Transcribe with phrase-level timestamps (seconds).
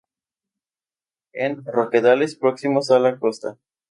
[1.33, 3.59] En roquedales próximos a la costa.